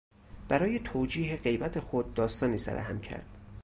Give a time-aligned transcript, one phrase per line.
[0.47, 3.37] برای توجیه غیبت خود داستانی سرهم کرد.